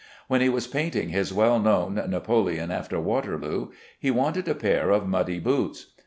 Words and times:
When 0.27 0.41
he 0.41 0.49
was 0.49 0.65
painting 0.65 1.09
his 1.09 1.31
well 1.31 1.59
known 1.59 1.93
"Napoleon 1.93 2.71
after 2.71 2.99
Waterloo," 2.99 3.69
he 3.99 4.09
wanted 4.09 4.47
a 4.47 4.55
pair 4.55 4.89
of 4.89 5.07
muddy 5.07 5.37
boots. 5.37 5.93